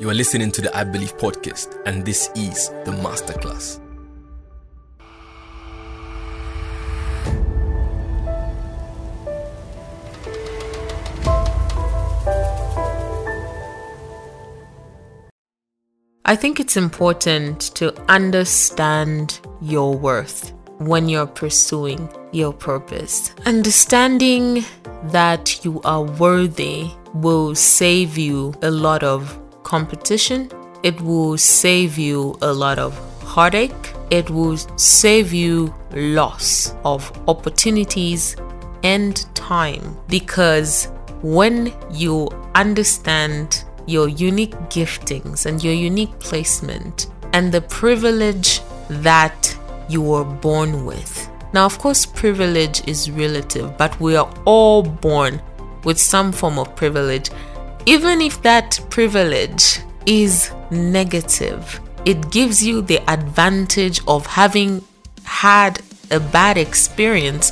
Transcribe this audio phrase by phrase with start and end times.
[0.00, 3.80] You are listening to the I Believe podcast, and this is the Masterclass.
[16.24, 23.34] I think it's important to understand your worth when you're pursuing your purpose.
[23.46, 24.64] Understanding
[25.06, 29.36] that you are worthy will save you a lot of
[29.68, 30.50] competition,
[30.82, 38.34] it will save you a lot of heartache, it will save you loss of opportunities
[38.82, 40.90] and time because
[41.22, 49.56] when you understand your unique giftings and your unique placement and the privilege that
[49.88, 51.28] you were born with.
[51.52, 55.42] Now, of course, privilege is relative, but we are all born
[55.84, 57.30] with some form of privilege.
[57.88, 64.84] Even if that privilege is negative, it gives you the advantage of having
[65.24, 67.50] had a bad experience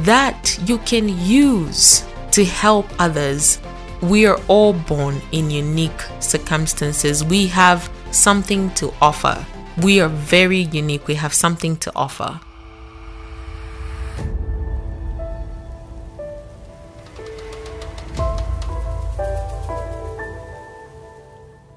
[0.00, 3.60] that you can use to help others
[4.02, 7.22] we are all born in unique circumstances.
[7.22, 9.46] We have something to offer.
[9.82, 11.06] We are very unique.
[11.06, 12.40] We have something to offer.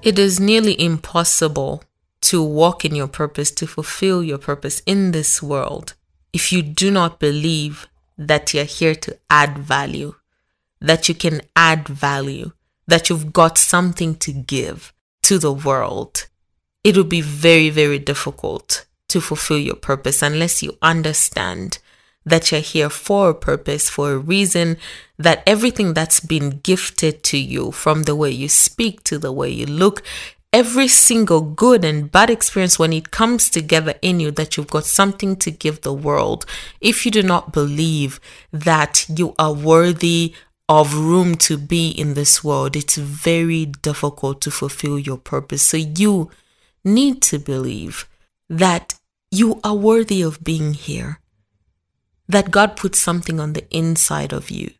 [0.04, 1.82] It is nearly impossible
[2.28, 5.94] to walk in your purpose, to fulfill your purpose in this world,
[6.32, 10.14] if you do not believe that you're here to add value
[10.84, 12.52] that you can add value,
[12.86, 16.26] that you've got something to give to the world,
[16.84, 21.78] it will be very, very difficult to fulfill your purpose unless you understand
[22.24, 24.76] that you're here for a purpose, for a reason,
[25.18, 29.50] that everything that's been gifted to you, from the way you speak to the way
[29.50, 30.02] you look,
[30.52, 34.84] every single good and bad experience when it comes together in you that you've got
[34.84, 36.46] something to give the world.
[36.80, 38.20] If you do not believe
[38.52, 40.32] that you are worthy
[40.68, 45.62] of room to be in this world, it's very difficult to fulfill your purpose.
[45.62, 46.30] So you
[46.84, 48.08] need to believe
[48.48, 48.94] that
[49.30, 51.18] you are worthy of being here,
[52.28, 54.72] that God puts something on the inside of you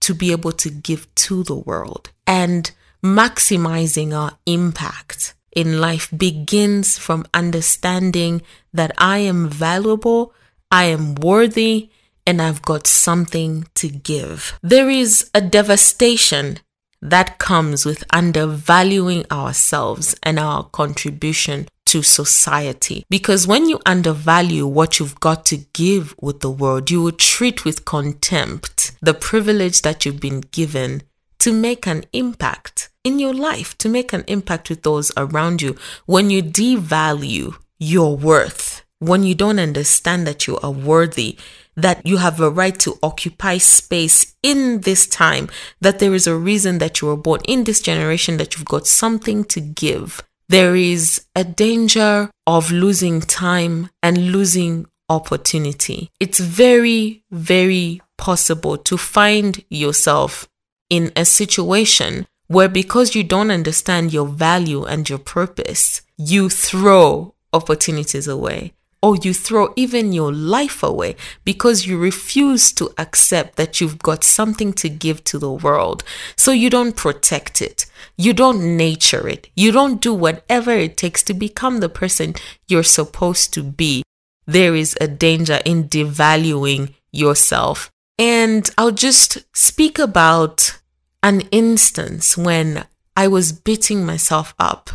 [0.00, 2.10] to be able to give to the world.
[2.26, 2.70] And
[3.04, 10.32] maximizing our impact in life begins from understanding that I am valuable,
[10.70, 11.90] I am worthy,
[12.26, 14.58] and I've got something to give.
[14.62, 16.58] There is a devastation
[17.00, 23.04] that comes with undervaluing ourselves and our contribution to society.
[23.08, 27.64] Because when you undervalue what you've got to give with the world, you will treat
[27.64, 31.02] with contempt the privilege that you've been given
[31.38, 35.76] to make an impact in your life, to make an impact with those around you.
[36.04, 41.38] When you devalue your worth, when you don't understand that you are worthy,
[41.76, 45.48] that you have a right to occupy space in this time,
[45.80, 48.86] that there is a reason that you were born in this generation, that you've got
[48.86, 50.22] something to give.
[50.50, 56.10] There is a danger of losing time and losing opportunity.
[56.20, 60.48] It's very, very possible to find yourself
[60.88, 67.34] in a situation where because you don't understand your value and your purpose, you throw
[67.52, 68.72] opportunities away
[69.02, 71.14] or you throw even your life away
[71.44, 76.02] because you refuse to accept that you've got something to give to the world.
[76.36, 77.84] So you don't protect it.
[78.16, 79.48] You don't nature it.
[79.54, 82.34] You don't do whatever it takes to become the person
[82.66, 84.02] you're supposed to be.
[84.46, 87.90] There is a danger in devaluing yourself.
[88.18, 90.78] And I'll just speak about
[91.22, 94.90] an instance when I was beating myself up,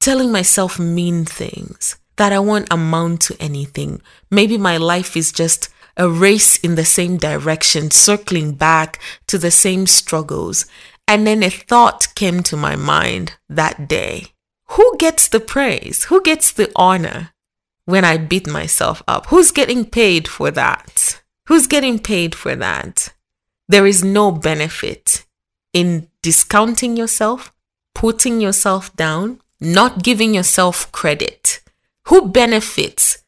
[0.00, 4.02] telling myself mean things that I won't amount to anything.
[4.30, 9.50] Maybe my life is just a race in the same direction, circling back to the
[9.50, 10.66] same struggles.
[11.08, 14.34] And then a thought came to my mind that day.
[14.72, 16.04] Who gets the praise?
[16.04, 17.30] Who gets the honor
[17.86, 19.26] when I beat myself up?
[19.26, 21.22] Who's getting paid for that?
[21.46, 23.08] Who's getting paid for that?
[23.68, 25.24] There is no benefit
[25.72, 27.54] in discounting yourself,
[27.94, 31.60] putting yourself down, not giving yourself credit
[32.08, 33.22] who benefits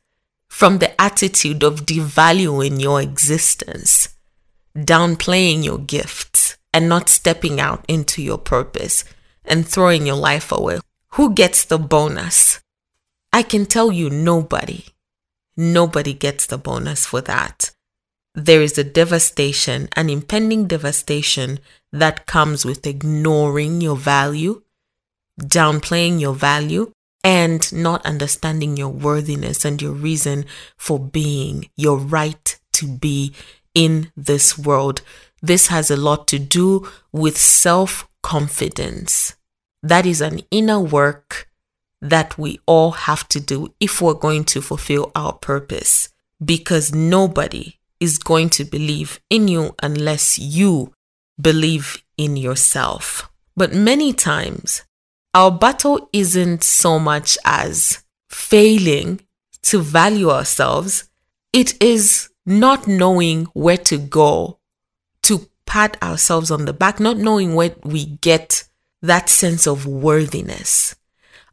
[0.49, 4.17] from the attitude of devaluing your existence,
[4.75, 9.05] downplaying your gifts, and not stepping out into your purpose
[9.45, 10.81] and throwing your life away?
[11.15, 12.61] Who gets the bonus?
[13.33, 14.85] I can tell you nobody.
[15.57, 17.71] Nobody gets the bonus for that.
[18.35, 21.59] There is a devastation, an impending devastation
[21.93, 24.63] that comes with ignoring your value,
[25.41, 30.45] downplaying your value and not understanding your worthiness and your reason
[30.77, 33.35] for being, your right to be
[33.75, 35.03] in this world.
[35.43, 39.37] This has a lot to do with self confidence.
[39.83, 41.49] That is an inner work
[42.03, 46.09] that we all have to do if we're going to fulfill our purpose
[46.43, 50.93] because nobody is going to believe in you unless you
[51.41, 53.31] believe in yourself.
[53.57, 54.83] But many times,
[55.35, 59.21] our battle isn't so much as failing
[59.63, 61.11] to value ourselves,
[61.53, 64.60] it is not knowing where to go
[65.25, 68.65] to pat ourselves on the back, not knowing where we get
[69.03, 70.95] that sense of worthiness.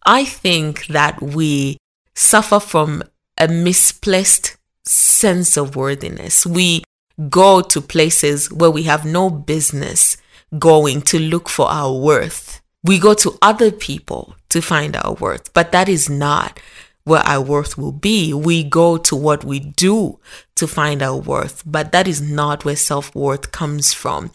[0.05, 1.77] I think that we
[2.15, 3.03] suffer from
[3.37, 6.45] a misplaced sense of worthiness.
[6.45, 6.83] We
[7.29, 10.17] go to places where we have no business
[10.57, 12.61] going to look for our worth.
[12.83, 16.59] We go to other people to find our worth, but that is not
[17.07, 18.33] where our worth will be.
[18.33, 20.19] We go to what we do
[20.55, 24.31] to find our worth, but that is not where self worth comes from.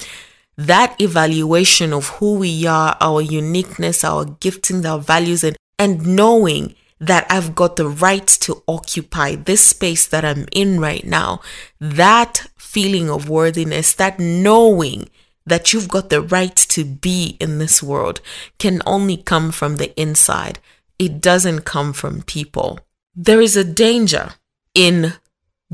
[0.57, 6.75] That evaluation of who we are, our uniqueness, our giftings, our values, and, and knowing
[6.99, 11.41] that I've got the right to occupy this space that I'm in right now,
[11.81, 15.11] that feeling of worthiness, that knowing
[15.45, 18.21] that you've got the right to be in this world
[18.59, 20.59] can only come from the inside.
[21.03, 22.79] It doesn't come from people.
[23.17, 24.35] There is a danger
[24.73, 25.15] in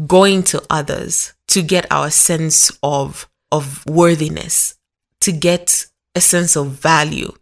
[0.07, 4.77] going to others to get our sense of, of worthiness,
[5.21, 5.85] to get
[6.15, 7.33] a sense of value,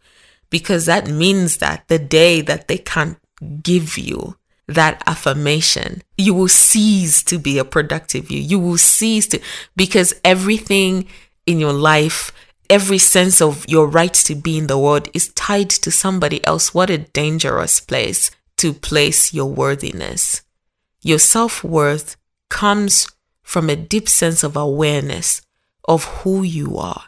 [0.51, 3.19] because that means that the day that they can't
[3.63, 4.37] give you
[4.67, 8.41] that affirmation, you will cease to be a productive you.
[8.41, 9.41] You will cease to,
[9.77, 11.07] because everything
[11.47, 12.33] in your life,
[12.71, 16.75] every sense of your right to be in the world is tied to somebody else.
[16.75, 20.43] What a dangerous place to place your worthiness.
[21.03, 22.17] Your self worth
[22.49, 23.09] comes
[23.43, 25.43] from a deep sense of awareness
[25.87, 27.05] of who you are,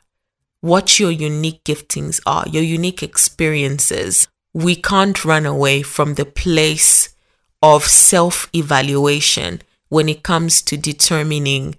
[0.60, 7.14] what your unique giftings are, your unique experiences, we can't run away from the place
[7.62, 11.74] of self evaluation when it comes to determining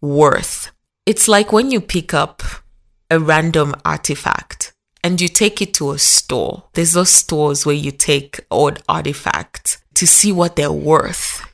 [0.00, 0.70] worth.
[1.06, 2.42] It's like when you pick up
[3.14, 4.74] a random artifact
[5.04, 6.64] and you take it to a store.
[6.72, 11.46] There's those stores where you take odd artifacts to see what they're worth.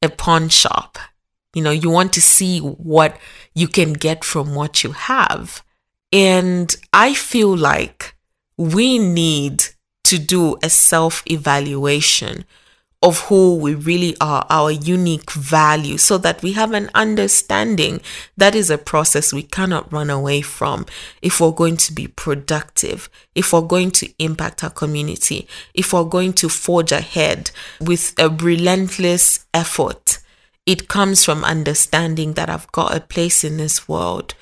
[0.00, 0.98] A pawn shop.
[1.54, 3.18] You know, you want to see what
[3.54, 5.62] you can get from what you have.
[6.10, 8.14] And I feel like
[8.56, 9.64] we need
[10.04, 12.44] to do a self evaluation
[13.02, 18.00] of who we really are, our unique value, so that we have an understanding.
[18.36, 20.86] That is a process we cannot run away from
[21.20, 26.04] if we're going to be productive, if we're going to impact our community, if we're
[26.04, 27.50] going to forge ahead
[27.80, 30.18] with a relentless effort.
[30.64, 34.34] It comes from understanding that I've got a place in this world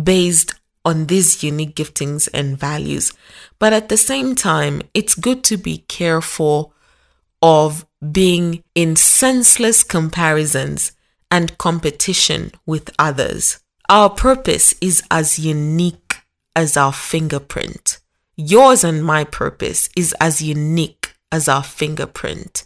[0.00, 0.54] based
[0.84, 3.14] on these unique giftings and values.
[3.58, 6.74] But at the same time, it's good to be careful
[7.40, 10.92] of being in senseless comparisons
[11.30, 13.60] and competition with others.
[13.88, 16.16] Our purpose is as unique
[16.56, 17.98] as our fingerprint.
[18.36, 22.64] Yours and my purpose is as unique as our fingerprint.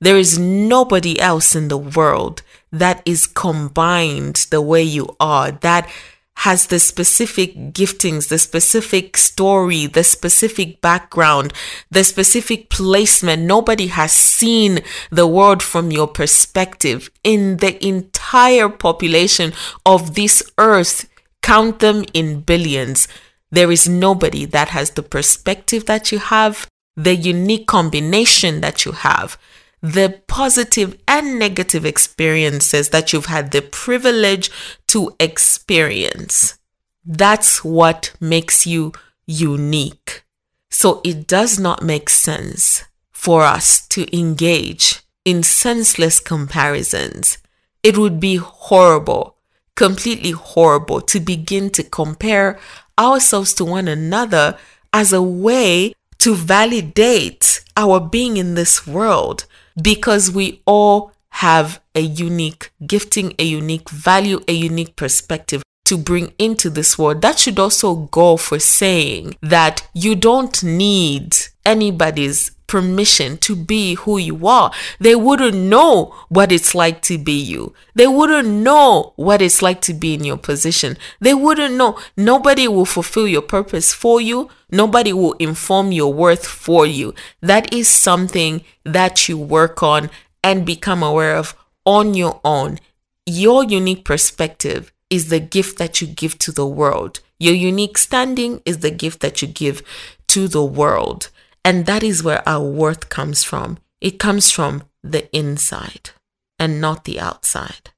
[0.00, 5.90] There is nobody else in the world that is combined the way you are, that
[6.38, 11.52] has the specific giftings, the specific story, the specific background,
[11.90, 13.42] the specific placement.
[13.42, 14.80] Nobody has seen
[15.10, 19.52] the world from your perspective in the entire population
[19.84, 21.08] of this earth.
[21.42, 23.08] Count them in billions.
[23.50, 28.92] There is nobody that has the perspective that you have, the unique combination that you
[28.92, 29.36] have
[29.80, 34.50] the positive and negative experiences that you've had the privilege
[34.88, 36.58] to experience.
[37.04, 38.92] That's what makes you
[39.26, 40.24] unique.
[40.70, 47.38] So it does not make sense for us to engage in senseless comparisons.
[47.82, 49.36] It would be horrible,
[49.74, 52.58] completely horrible to begin to compare
[52.98, 54.58] ourselves to one another
[54.92, 59.46] as a way to validate our being in this world
[59.82, 66.32] because we all have a unique gifting, a unique value, a unique perspective to bring
[66.38, 67.22] into this world.
[67.22, 74.18] That should also go for saying that you don't need anybody's permission to be who
[74.18, 74.70] you are,
[75.00, 77.74] they wouldn't know what it's like to be you.
[77.96, 80.96] They wouldn't know what it's like to be in your position.
[81.20, 81.98] They wouldn't know.
[82.16, 84.48] Nobody will fulfill your purpose for you.
[84.70, 87.14] Nobody will inform your worth for you.
[87.40, 90.10] That is something that you work on
[90.44, 92.78] and become aware of on your own.
[93.26, 97.20] Your unique perspective is the gift that you give to the world.
[97.38, 99.82] Your unique standing is the gift that you give
[100.28, 101.30] to the world.
[101.64, 103.78] And that is where our worth comes from.
[104.00, 106.10] It comes from the inside
[106.58, 107.90] and not the outside.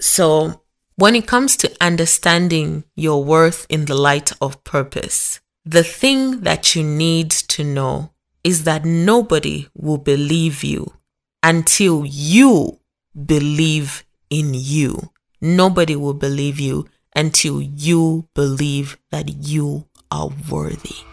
[0.00, 0.62] So,
[0.96, 6.74] when it comes to understanding your worth in the light of purpose, the thing that
[6.74, 8.10] you need to know
[8.42, 10.92] is that nobody will believe you
[11.42, 12.80] until you
[13.26, 15.10] believe in you.
[15.40, 21.07] Nobody will believe you until you believe that you are worthy.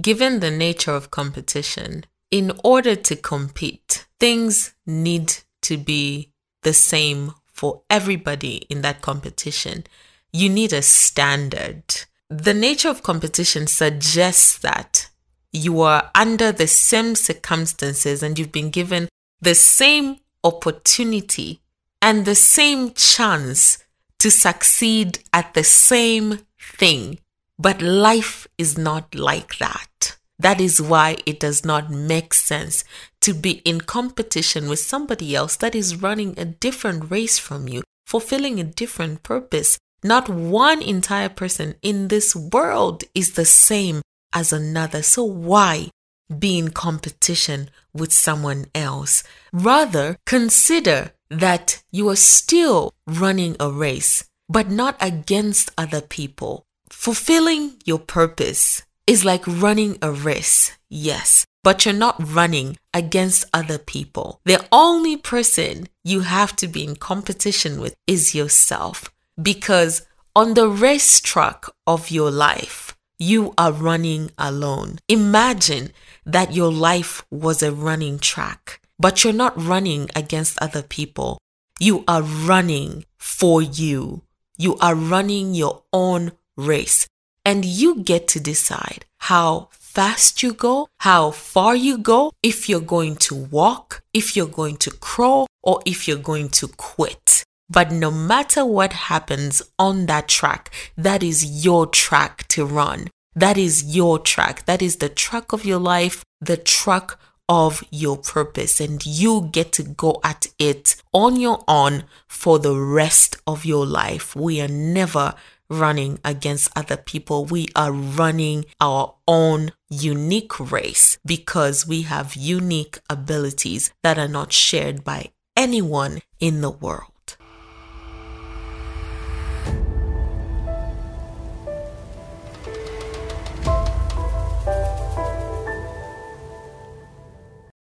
[0.00, 6.30] Given the nature of competition, in order to compete, things need to be
[6.62, 9.84] the same for everybody in that competition.
[10.32, 11.82] You need a standard.
[12.28, 15.10] The nature of competition suggests that
[15.52, 19.08] you are under the same circumstances and you've been given
[19.40, 21.60] the same opportunity
[22.00, 23.78] and the same chance
[24.20, 27.18] to succeed at the same thing.
[27.60, 30.16] But life is not like that.
[30.38, 32.84] That is why it does not make sense
[33.20, 37.82] to be in competition with somebody else that is running a different race from you,
[38.06, 44.00] fulfilling a different purpose, not one entire person in this world is the same
[44.32, 45.02] as another.
[45.02, 45.90] So why
[46.38, 49.22] be in competition with someone else?
[49.52, 56.64] Rather, consider that you are still running a race, but not against other people.
[56.90, 63.78] Fulfilling your purpose is like running a race, yes, but you're not running against other
[63.78, 64.40] people.
[64.44, 70.68] The only person you have to be in competition with is yourself because on the
[70.68, 74.98] racetrack of your life, you are running alone.
[75.08, 75.92] Imagine
[76.24, 81.38] that your life was a running track, but you're not running against other people.
[81.78, 84.22] You are running for you.
[84.56, 87.06] You are running your own race,
[87.44, 92.80] and you get to decide how fast you go, how far you go, if you're
[92.80, 97.44] going to walk, if you're going to crawl, or if you're going to quit.
[97.68, 103.08] But no matter what happens on that track, that is your track to run.
[103.34, 104.64] That is your track.
[104.66, 107.12] That is the track of your life, the track
[107.48, 108.80] of your purpose.
[108.80, 113.86] And you get to go at it on your own for the rest of your
[113.86, 114.34] life.
[114.34, 115.34] We are never
[115.70, 117.46] running against other people.
[117.46, 124.52] We are running our own unique race because we have unique abilities that are not
[124.52, 127.06] shared by anyone in the world.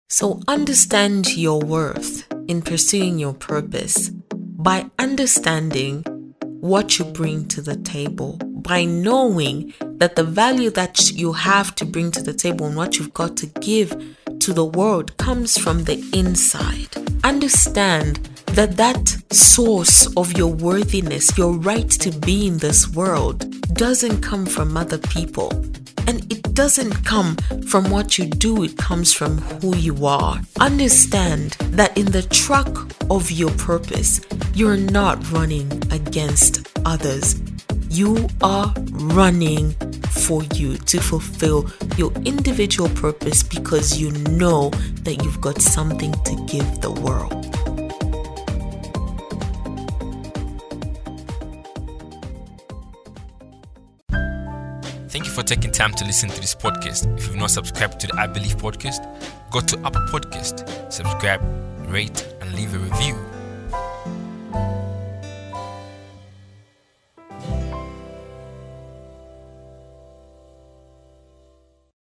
[0.08, 6.04] So understand your worth in pursuing your purpose by understanding
[6.64, 11.84] what you bring to the table, by knowing that the value that you have to
[11.84, 13.90] bring to the table and what you've got to give
[14.38, 16.88] to the world comes from the inside.
[17.22, 18.16] Understand
[18.54, 23.40] that that source of your worthiness, your right to be in this world,
[23.74, 25.50] doesn't come from other people.
[26.06, 30.40] And it doesn't come from what you do, it comes from who you are.
[30.60, 32.68] Understand that in the track
[33.10, 34.20] of your purpose,
[34.54, 37.40] you're not running against others.
[37.88, 39.72] You are running
[40.10, 44.70] for you to fulfill your individual purpose because you know
[45.02, 47.63] that you've got something to give the world.
[55.34, 57.12] For taking time to listen to this podcast.
[57.18, 59.02] If you've not subscribed to the I Believe podcast,
[59.50, 61.40] go to Apple Podcast, subscribe,
[61.90, 63.16] rate, and leave a review